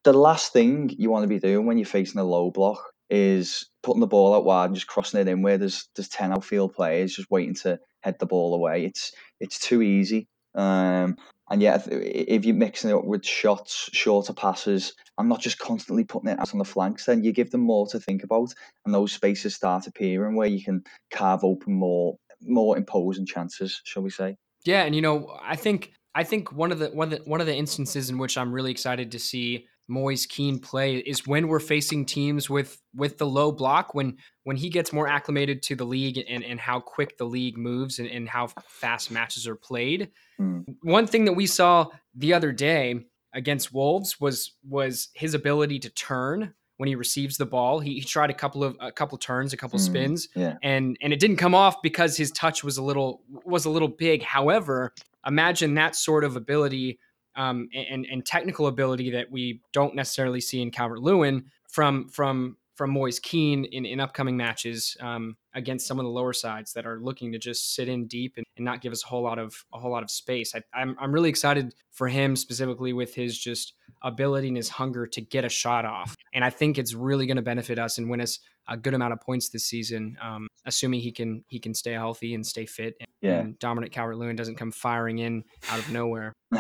[0.04, 3.70] The last thing you want to be doing when you're facing a low block is
[3.82, 6.74] putting the ball out wide and just crossing it in where there's there's ten outfield
[6.74, 8.86] players just waiting to head the ball away.
[8.86, 10.28] It's it's too easy.
[10.56, 11.18] Um,
[11.52, 16.04] and yet, if you're mixing it up with shots, shorter passes, I'm not just constantly
[16.04, 18.54] putting it out on the flanks, then you give them more to think about,
[18.86, 24.04] and those spaces start appearing where you can carve open more more imposing chances, shall
[24.04, 24.38] we say?
[24.64, 27.42] Yeah, and you know, I think I think one of the one of the one
[27.42, 31.48] of the instances in which I'm really excited to see Moise Kean play is when
[31.48, 35.76] we're facing teams with with the low block when when he gets more acclimated to
[35.76, 39.56] the league and, and how quick the league moves and, and how fast matches are
[39.56, 40.12] played.
[40.40, 40.66] Mm.
[40.84, 45.90] One thing that we saw the other day against Wolves was was his ability to
[45.90, 47.82] turn when he receives the ball.
[47.82, 49.84] He, he tried a couple of a couple turns, a couple mm.
[49.84, 50.56] spins, yeah.
[50.64, 53.90] and and it didn't come off because his touch was a little was a little
[53.90, 54.24] big.
[54.24, 54.94] However,
[55.28, 57.00] imagine that sort of ability
[57.40, 62.58] um, and, and technical ability that we don't necessarily see in Calvert Lewin from from
[62.76, 66.86] from Moise Kean in, in upcoming matches um, against some of the lower sides that
[66.86, 69.38] are looking to just sit in deep and, and not give us a whole lot
[69.38, 70.54] of a whole lot of space.
[70.54, 73.74] I, I'm I'm really excited for him specifically with his just
[74.04, 77.38] ability and his hunger to get a shot off, and I think it's really going
[77.38, 81.02] to benefit us and win us a good amount of points this season, um, assuming
[81.02, 82.96] he can he can stay healthy and stay fit.
[83.00, 83.40] And, yeah.
[83.40, 86.34] and Dominic Calvert Lewin doesn't come firing in out of nowhere.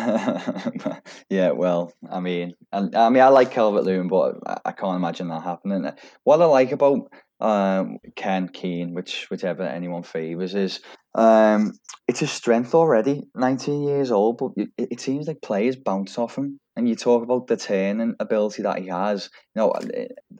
[1.29, 5.29] yeah, well, I mean, and I mean, I like Calvert Lewin, but I can't imagine
[5.29, 5.91] that happening.
[6.23, 10.81] What I like about um, Ken Kean, which whichever anyone favors, is
[11.15, 11.73] um,
[12.07, 13.23] it's a strength already.
[13.35, 17.23] Nineteen years old, but it, it seems like players bounce off him and you talk
[17.23, 19.73] about the turning ability that he has, you know,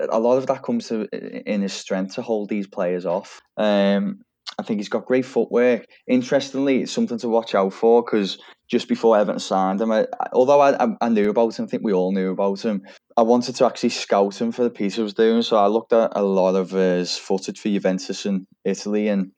[0.10, 3.42] a lot of that comes to in his strength to hold these players off.
[3.58, 4.22] Um,
[4.58, 5.86] I think he's got great footwork.
[6.08, 8.38] Interestingly, it's something to watch out for because
[8.70, 11.94] just before Everton signed him, I, although I, I knew about him, I think we
[11.94, 12.84] all knew about him.
[13.18, 15.92] I wanted to actually scout him for the piece I was doing, so I looked
[15.92, 19.32] at a lot of his footage for Juventus in Italy, and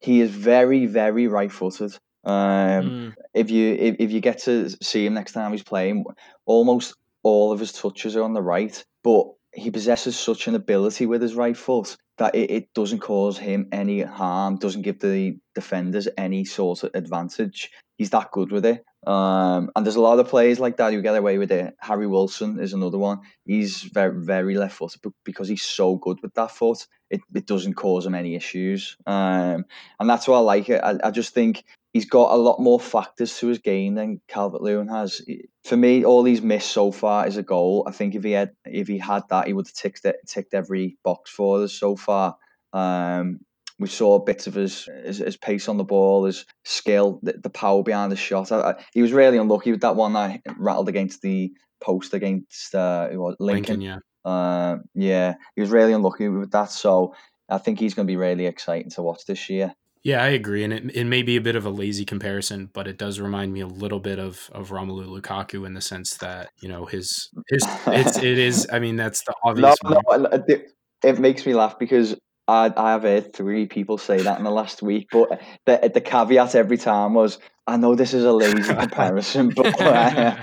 [0.00, 1.96] he is very, very right-footed.
[2.24, 3.14] Um, mm.
[3.32, 6.04] If you if, if you get to see him next time he's playing,
[6.44, 11.06] almost all of his touches are on the right, but he possesses such an ability
[11.06, 15.38] with his right foot that it, it doesn't cause him any harm, doesn't give the
[15.54, 17.70] defenders any sort of advantage.
[17.96, 18.84] He's that good with it.
[19.06, 21.74] Um, and there's a lot of players like that who get away with it.
[21.80, 23.20] Harry Wilson is another one.
[23.46, 26.86] He's very, very left footed because he's so good with that foot.
[27.08, 28.96] It, it doesn't cause him any issues.
[29.06, 29.64] Um,
[29.98, 30.82] and that's why I like it.
[30.82, 34.62] I, I just think he's got a lot more factors to his game than Calvert
[34.62, 35.22] Lewin has.
[35.64, 37.84] For me, all he's missed so far is a goal.
[37.86, 40.54] I think if he had if he had that, he would have ticked it, ticked
[40.54, 42.36] every box for us so far.
[42.72, 43.40] Um,
[43.80, 47.48] we saw bits of his, his, his pace on the ball, his skill, the, the
[47.48, 48.52] power behind the shot.
[48.52, 52.74] I, I, he was really unlucky with that one that rattled against the post against
[52.74, 53.36] uh, Lincoln.
[53.40, 53.98] Lincoln yeah.
[54.22, 56.70] Uh, yeah, he was really unlucky with that.
[56.70, 57.14] So
[57.48, 59.74] I think he's going to be really exciting to watch this year.
[60.02, 62.86] Yeah, I agree, and it, it may be a bit of a lazy comparison, but
[62.86, 66.48] it does remind me a little bit of of Romelu Lukaku in the sense that
[66.62, 68.66] you know his his it's, it is.
[68.72, 69.76] I mean, that's the obvious.
[69.84, 70.72] No, no, it,
[71.04, 72.16] it makes me laugh because
[72.50, 76.00] I, I have heard three people say that in the last week, but the, the
[76.00, 80.34] caveat every time was, I know this is a lazy comparison, but uh,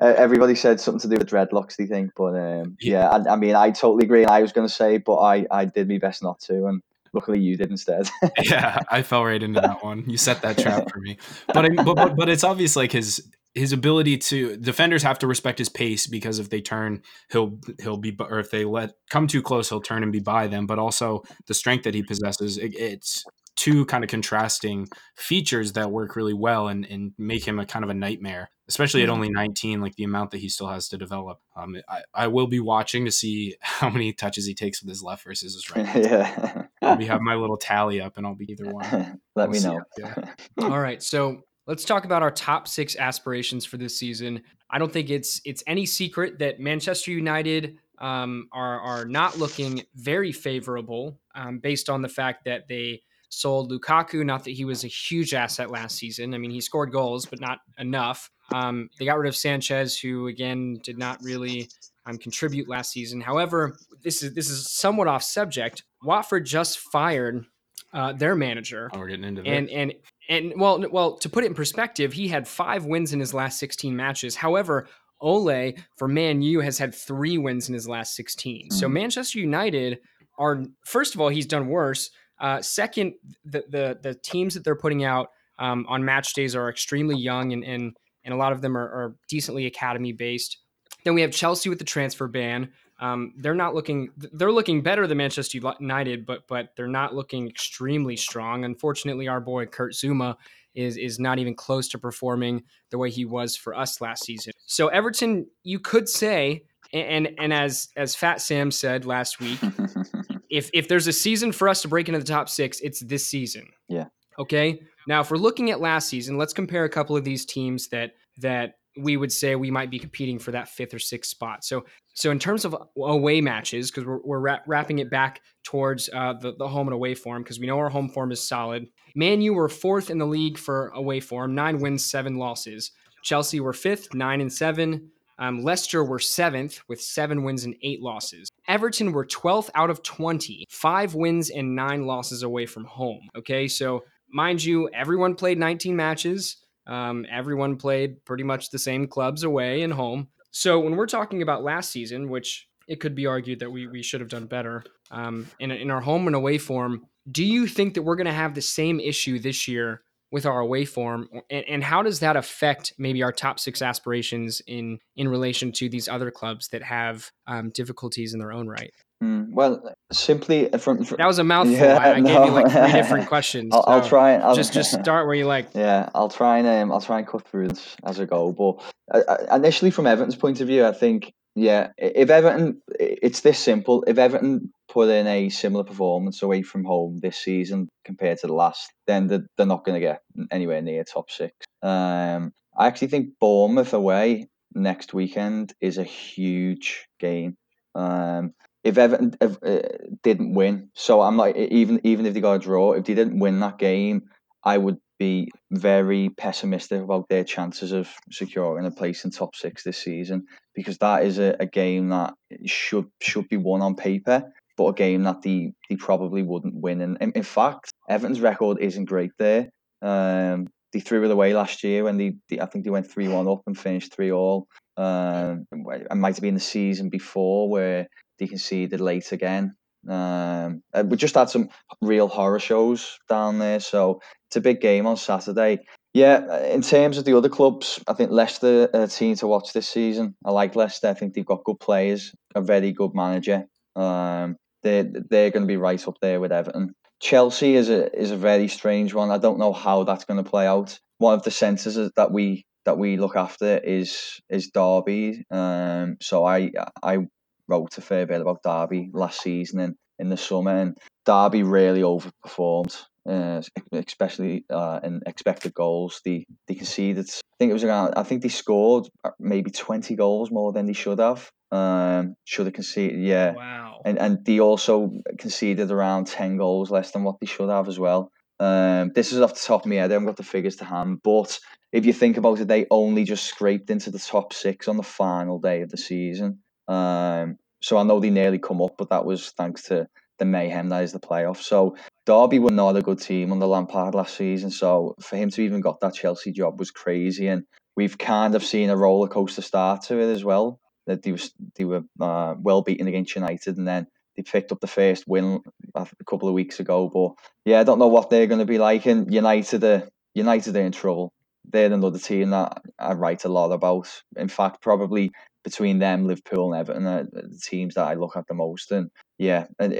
[0.00, 2.12] everybody said something to do with dreadlocks, they think.
[2.16, 4.24] But um, yeah, I, I, mean, I totally agree.
[4.24, 6.66] I was going to say, but I, I did my best not to.
[6.66, 8.08] And luckily you did instead.
[8.42, 10.08] yeah, I fell right into that one.
[10.08, 11.18] You set that trap for me.
[11.52, 15.58] But, but, but, but it's obvious like his his ability to defenders have to respect
[15.58, 19.42] his pace because if they turn he'll he'll be or if they let come too
[19.42, 20.66] close he'll turn and be by them.
[20.66, 23.24] But also the strength that he possesses it, it's
[23.56, 27.82] two kind of contrasting features that work really well and, and make him a kind
[27.82, 29.14] of a nightmare especially at mm-hmm.
[29.14, 31.40] only 19 like the amount that he still has to develop.
[31.54, 35.02] Um, I, I will be watching to see how many touches he takes with his
[35.02, 35.86] left versus his right.
[36.06, 36.64] Yeah.
[36.82, 39.20] I'll be have my little tally up and i'll be either one.
[39.36, 39.80] Let we'll me know.
[39.98, 40.14] yeah.
[40.60, 44.42] all right so Let's talk about our top six aspirations for this season.
[44.70, 49.82] I don't think it's it's any secret that Manchester United um, are are not looking
[49.96, 54.24] very favorable um, based on the fact that they sold Lukaku.
[54.24, 56.34] Not that he was a huge asset last season.
[56.34, 58.30] I mean, he scored goals, but not enough.
[58.52, 61.68] Um, they got rid of Sanchez, who again did not really
[62.06, 63.20] um, contribute last season.
[63.20, 65.84] However, this is this is somewhat off subject.
[66.02, 67.44] Watford just fired
[67.92, 68.90] uh, their manager.
[68.92, 69.94] Oh, we're getting into and and
[70.28, 73.58] and well, well, to put it in perspective, he had five wins in his last
[73.58, 74.34] 16 matches.
[74.34, 74.88] However,
[75.20, 78.70] Ole for Man U has had three wins in his last 16.
[78.70, 78.94] So mm-hmm.
[78.94, 79.98] Manchester United
[80.38, 82.10] are first of all, he's done worse.
[82.38, 86.68] Uh, second, the, the the teams that they're putting out um, on match days are
[86.68, 90.58] extremely young and and and a lot of them are, are decently academy based.
[91.04, 92.72] Then we have Chelsea with the transfer ban.
[92.98, 94.10] Um, they're not looking.
[94.16, 98.64] They're looking better than Manchester United, but but they're not looking extremely strong.
[98.64, 100.36] Unfortunately, our boy Kurt Zouma
[100.74, 104.52] is is not even close to performing the way he was for us last season.
[104.66, 109.58] So Everton, you could say, and and as as Fat Sam said last week,
[110.50, 113.26] if if there's a season for us to break into the top six, it's this
[113.26, 113.68] season.
[113.88, 114.06] Yeah.
[114.38, 114.80] Okay.
[115.06, 118.12] Now, if we're looking at last season, let's compare a couple of these teams that
[118.38, 121.64] that we would say we might be competing for that fifth or sixth spot.
[121.64, 126.34] So, so in terms of away matches, because we're, we're wrapping it back towards uh,
[126.34, 128.86] the, the home and away form, because we know our home form is solid.
[129.14, 132.92] Man you were fourth in the league for away form, nine wins, seven losses.
[133.22, 135.10] Chelsea were fifth, nine and seven.
[135.38, 138.48] Um, Leicester were seventh with seven wins and eight losses.
[138.68, 143.28] Everton were 12th out of 20, five wins and nine losses away from home.
[143.36, 146.56] Okay, so mind you, everyone played 19 matches.
[146.86, 150.28] Um, everyone played pretty much the same clubs away and home.
[150.50, 154.02] So when we're talking about last season, which it could be argued that we, we
[154.02, 157.94] should have done better um, in, in our home and away form, do you think
[157.94, 161.64] that we're going to have the same issue this year with our away form and,
[161.68, 166.08] and, how does that affect maybe our top six aspirations in in relation to these
[166.08, 171.16] other clubs that have um, difficulties in their own right Mm, well, simply from, from,
[171.16, 171.74] that was a mouthful.
[171.74, 172.26] Yeah, I, I no.
[172.28, 173.74] gave you like three different questions.
[173.74, 174.34] I'll, so I'll try.
[174.34, 175.68] I'll, just just start where you like.
[175.74, 178.52] Yeah, I'll try and um, I'll try and cut through this as I go.
[178.52, 183.40] But uh, uh initially, from Everton's point of view, I think yeah, if Everton, it's
[183.40, 184.04] this simple.
[184.06, 188.52] If Everton put in a similar performance away from home this season compared to the
[188.52, 191.54] last, then they're, they're not going to get anywhere near top six.
[191.82, 197.56] Um, I actually think Bournemouth away next weekend is a huge game.
[197.94, 198.52] Um,
[198.86, 199.88] if Everton if, uh,
[200.22, 203.40] didn't win, so I'm like even even if they got a draw, if they didn't
[203.40, 204.22] win that game,
[204.64, 209.82] I would be very pessimistic about their chances of securing a place in top six
[209.82, 214.44] this season because that is a, a game that should should be won on paper,
[214.76, 217.00] but a game that they, they probably wouldn't win.
[217.00, 219.70] And in, fact, Everton's record isn't great there.
[220.02, 223.28] Um, they threw it away last year when they, they I think they went three
[223.28, 224.68] one up and finished three all.
[224.96, 228.06] Um, it might have been the season before where
[228.38, 229.74] they conceded late again.
[230.08, 231.68] Um, uh, we just had some
[232.00, 235.80] real horror shows down there, so it's a big game on Saturday.
[236.14, 239.46] Yeah, uh, in terms of the other clubs, I think Leicester are a team to
[239.46, 240.34] watch this season.
[240.44, 241.08] I like Leicester.
[241.08, 243.66] I think they've got good players, a very good manager.
[243.96, 246.94] Um, they're they're going to be right up there with Everton.
[247.20, 249.30] Chelsea is a is a very strange one.
[249.30, 250.98] I don't know how that's going to play out.
[251.18, 255.44] One of the centres that we that we look after is is Derby.
[255.50, 256.70] Um, so I
[257.02, 257.26] I
[257.68, 262.00] wrote a fair bit about Derby last season and in the summer, and Derby really
[262.00, 263.60] overperformed, uh,
[263.92, 266.20] especially uh, in expected goals.
[266.24, 267.28] They they conceded.
[267.28, 268.14] I think it was around.
[268.16, 271.50] I think they scored uh, maybe twenty goals more than they should have.
[271.72, 273.20] Um, should have conceded.
[273.20, 273.52] Yeah.
[273.52, 274.00] Wow.
[274.04, 277.98] And and they also conceded around ten goals less than what they should have as
[277.98, 278.30] well.
[278.58, 280.10] Um, this is off the top of my head.
[280.10, 281.58] I haven't got the figures to hand, but
[281.92, 285.02] if you think about it, they only just scraped into the top six on the
[285.02, 286.60] final day of the season.
[286.88, 290.88] Um, so I know they nearly come up, but that was thanks to the mayhem
[290.90, 291.62] that is the playoffs.
[291.62, 291.96] So
[292.26, 294.70] Derby were not a good team under Lampard last season.
[294.70, 297.64] So for him to even got that Chelsea job was crazy, and
[297.96, 300.78] we've kind of seen a roller coaster start to it as well.
[301.06, 304.80] That they was they were uh, well beaten against United, and then they picked up
[304.80, 305.60] the first win
[305.94, 307.08] a couple of weeks ago.
[307.08, 307.32] But
[307.64, 309.06] yeah, I don't know what they're going to be like.
[309.06, 311.32] And United, are, United are in trouble.
[311.64, 314.08] They're another team that I write a lot about.
[314.36, 315.32] In fact, probably
[315.66, 318.92] between them, Liverpool, and Everton are the teams that I look at the most.
[318.92, 319.92] And yeah, and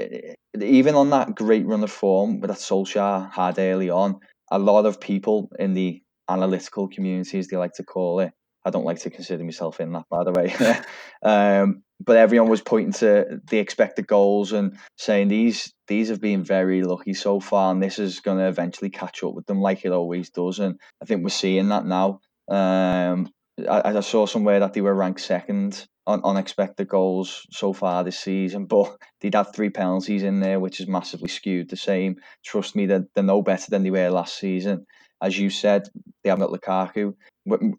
[0.57, 4.85] even on that great run of form with that Solskjaer had early on, a lot
[4.85, 8.31] of people in the analytical community, as they like to call it,
[8.63, 10.55] I don't like to consider myself in that, by the way.
[11.21, 16.45] um, but everyone was pointing to the expected goals and saying these these have been
[16.45, 19.83] very lucky so far, and this is going to eventually catch up with them like
[19.83, 20.59] it always does.
[20.59, 22.21] And I think we're seeing that now.
[22.47, 23.29] Um,
[23.69, 28.19] I, I saw somewhere that they were ranked second on unexpected goals so far this
[28.19, 32.17] season, but they'd had three penalties in there, which is massively skewed the same.
[32.45, 34.85] Trust me, they're, they're no better than they were last season.
[35.21, 35.87] As you said,
[36.23, 37.13] they haven't got Lukaku.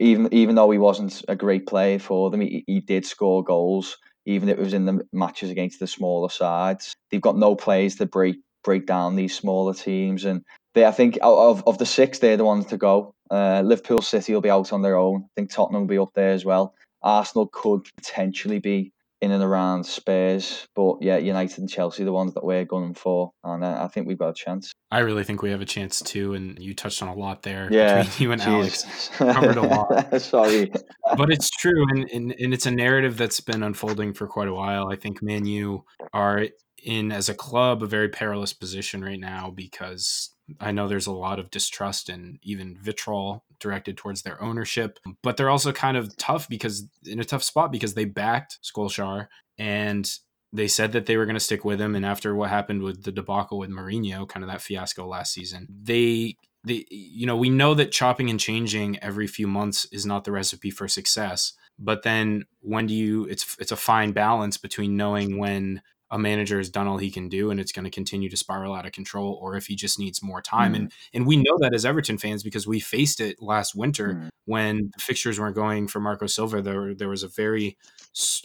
[0.01, 3.97] Even even though he wasn't a great player for them, he, he did score goals,
[4.27, 6.97] even if it was in the matches against the smaller sides.
[7.11, 10.43] They've got no players to break break down these smaller teams, and
[10.79, 13.14] they I think of of the six, they're the ones to go.
[13.31, 15.25] Uh, Liverpool City will be out on their own.
[15.25, 16.75] I think Tottenham will be up there as well.
[17.03, 22.35] Arsenal could potentially be in and around Spurs, but yeah, United and Chelsea, the ones
[22.35, 24.71] that we're going for, and uh, I think we've got a chance.
[24.93, 27.69] I really think we have a chance too, and you touched on a lot there.
[27.71, 30.21] Yeah, between you and Alex covered a lot.
[30.23, 30.71] Sorry,
[31.17, 34.55] but it's true, and, and and it's a narrative that's been unfolding for quite a
[34.55, 34.88] while.
[34.88, 36.47] I think Man U are
[36.85, 40.31] in as a club a very perilous position right now because
[40.61, 45.37] I know there's a lot of distrust and even vitriol directed towards their ownership, but
[45.37, 50.11] they're also kind of tough because in a tough spot because they backed Solskjaer and
[50.53, 51.95] they said that they were going to stick with him.
[51.95, 55.67] And after what happened with the debacle with Mourinho, kind of that fiasco last season,
[55.71, 60.25] they they you know we know that chopping and changing every few months is not
[60.25, 61.53] the recipe for success.
[61.79, 63.25] But then when do you?
[63.25, 67.29] It's it's a fine balance between knowing when a manager has done all he can
[67.29, 69.99] do and it's going to continue to spiral out of control or if he just
[69.99, 70.77] needs more time mm.
[70.77, 74.29] and and we know that as Everton fans because we faced it last winter mm.
[74.47, 77.77] when the fixtures weren't going for Marco Silva there there was a very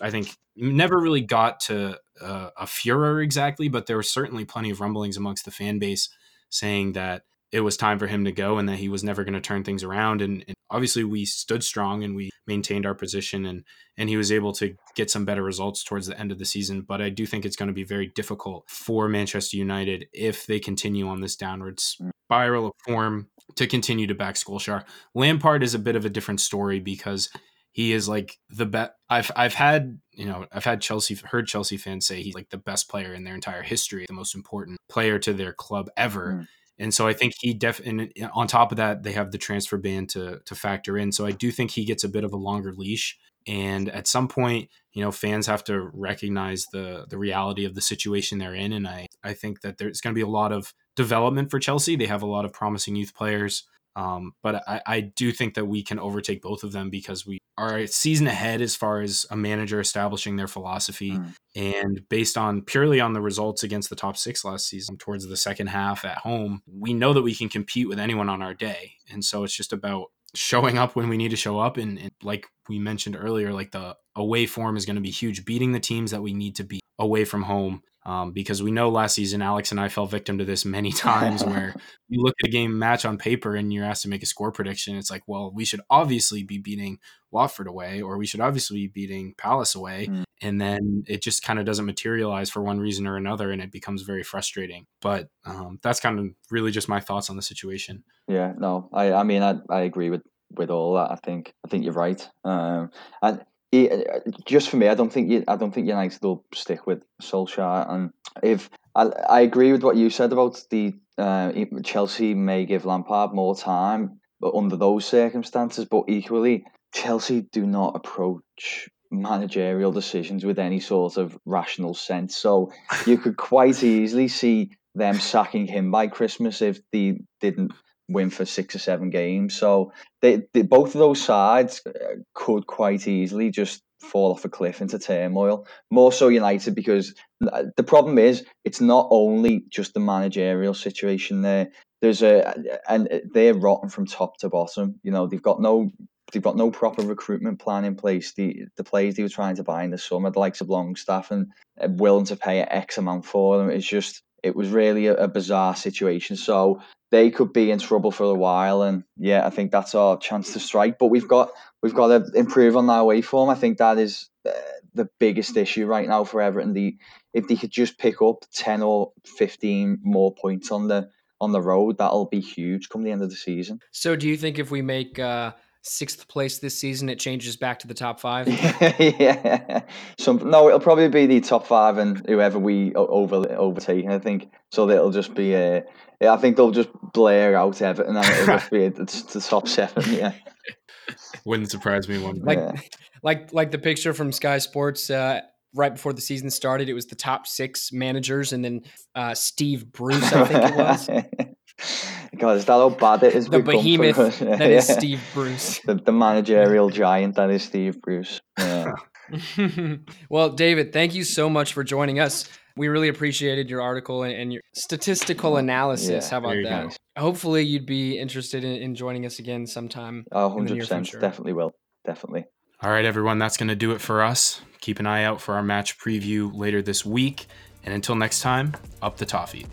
[0.01, 4.69] I think never really got to uh, a furor exactly but there were certainly plenty
[4.69, 6.09] of rumblings amongst the fan base
[6.49, 7.23] saying that
[7.53, 9.63] it was time for him to go and that he was never going to turn
[9.63, 13.63] things around and, and, obviously we stood strong and we maintained our position and
[13.95, 16.81] and he was able to get some better results towards the end of the season
[16.81, 20.59] but I do think it's going to be very difficult for Manchester United if they
[20.59, 24.83] continue on this downward spiral of form to continue to back Solskjaer.
[25.13, 27.29] Lampard is a bit of a different story because
[27.71, 31.77] he is like the best I've I've had you know I've had Chelsea heard Chelsea
[31.77, 35.19] fans say he's like the best player in their entire history, the most important player
[35.19, 36.39] to their club ever.
[36.39, 36.47] Mm
[36.79, 39.77] and so I think he def and on top of that, they have the transfer
[39.77, 41.11] ban to to factor in.
[41.11, 43.17] So I do think he gets a bit of a longer leash.
[43.45, 47.81] And at some point, you know, fans have to recognize the the reality of the
[47.81, 48.73] situation they're in.
[48.73, 51.95] And I I think that there's going to be a lot of development for Chelsea.
[51.95, 53.67] They have a lot of promising youth players.
[53.95, 57.39] Um, but I, I do think that we can overtake both of them because we
[57.57, 61.11] are a season ahead as far as a manager establishing their philosophy.
[61.11, 61.33] Mm.
[61.55, 65.37] And based on purely on the results against the top six last season, towards the
[65.37, 68.93] second half at home, we know that we can compete with anyone on our day.
[69.11, 71.77] And so it's just about showing up when we need to show up.
[71.77, 75.45] And, and like we mentioned earlier, like the away form is going to be huge,
[75.45, 78.89] beating the teams that we need to beat away from home um, because we know
[78.89, 81.75] last season Alex and I fell victim to this many times where
[82.09, 84.51] you look at a game match on paper and you're asked to make a score
[84.51, 84.97] prediction.
[84.97, 86.99] It's like, well, we should obviously be beating
[87.31, 90.23] Watford away, or we should obviously be beating Palace away, mm.
[90.41, 93.71] and then it just kind of doesn't materialize for one reason or another, and it
[93.71, 94.85] becomes very frustrating.
[95.01, 98.03] But um, that's kind of really just my thoughts on the situation.
[98.27, 100.21] Yeah, no, I, I mean, I, I agree with
[100.55, 101.11] with all that.
[101.11, 102.27] I think I think you're right.
[102.43, 103.43] Um, and
[103.73, 107.03] uh, just for me, I don't think you, I don't think United will stick with
[107.21, 107.91] Solskjaer.
[107.91, 108.11] And
[108.41, 111.51] if I, I agree with what you said about the uh,
[111.83, 115.85] Chelsea may give Lampard more time, but under those circumstances.
[115.85, 122.37] But equally, Chelsea do not approach managerial decisions with any sort of rational sense.
[122.37, 122.71] So
[123.05, 127.73] you could quite easily see them sacking him by Christmas if they didn't
[128.09, 129.55] win for six or seven games.
[129.55, 129.91] So
[130.21, 131.91] they, they, both of those sides uh,
[132.33, 135.65] could quite easily just fall off a cliff into turmoil.
[135.89, 137.15] More so United because
[137.51, 141.69] uh, the problem is it's not only just the managerial situation there.
[142.01, 142.53] There's a
[142.89, 144.99] and they're rotten from top to bottom.
[145.03, 145.89] You know they've got no
[146.33, 148.33] they've got no proper recruitment plan in place.
[148.33, 151.31] The the players they were trying to buy in the summer, the likes of Longstaff
[151.31, 151.47] and
[151.81, 155.15] uh, willing to pay an X amount for them, it's just it was really a,
[155.15, 156.35] a bizarre situation.
[156.35, 156.81] So
[157.11, 160.53] they could be in trouble for a while, and yeah, I think that's our chance
[160.53, 160.99] to strike.
[160.99, 163.49] But we've got we've got to improve on that away form.
[163.49, 164.51] I think that is uh,
[164.93, 166.73] the biggest issue right now for Everton.
[166.73, 166.97] The
[167.33, 171.61] if they could just pick up ten or fifteen more points on the on the
[171.61, 173.79] road, that'll be huge come the end of the season.
[173.91, 175.51] So, do you think if we make uh,
[175.83, 178.47] sixth place this season, it changes back to the top five?
[178.99, 179.81] yeah,
[180.17, 184.07] some no, it'll probably be the top five and whoever we over overtake.
[184.07, 184.89] I think so.
[184.89, 185.83] It'll just be a.
[186.21, 190.03] Uh, I think they'll just blare out Everton and it'll just be the top seven.
[190.13, 190.33] Yeah.
[191.45, 192.39] Wouldn't surprise me one.
[192.39, 192.79] Like, yeah.
[193.21, 195.09] like, like the picture from Sky Sports.
[195.09, 195.41] Uh,
[195.73, 198.81] right before the season started, it was the top six managers, and then
[199.15, 201.09] uh, Steve Bruce, I think it was.
[202.37, 203.47] God, is that how bad it is?
[203.47, 204.65] The behemoth that yeah.
[204.65, 205.79] is Steve Bruce.
[205.85, 208.41] The, the, managerial giant that is Steve Bruce.
[208.57, 208.93] Yeah.
[210.29, 212.49] well, David, thank you so much for joining us.
[212.75, 216.25] We really appreciated your article and, your statistical analysis.
[216.25, 216.89] Yeah, How about that?
[217.15, 217.21] Go.
[217.21, 220.25] Hopefully, you'd be interested in, in, joining us again sometime.
[220.31, 221.19] Oh, 100%.
[221.19, 221.71] Definitely will.
[222.05, 222.45] Definitely.
[222.81, 224.61] All right, everyone, that's going to do it for us.
[224.81, 227.45] Keep an eye out for our match preview later this week.
[227.85, 229.67] And until next time, up the toffee.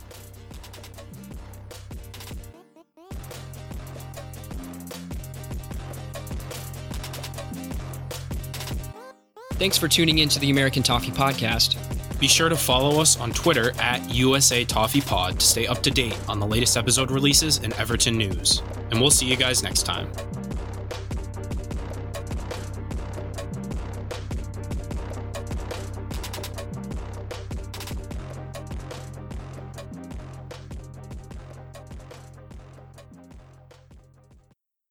[9.60, 11.76] Thanks for tuning in to the American Toffee Podcast.
[12.18, 15.90] Be sure to follow us on Twitter at USA Toffee Pod to stay up to
[15.90, 18.62] date on the latest episode releases and Everton news.
[18.90, 20.10] And we'll see you guys next time.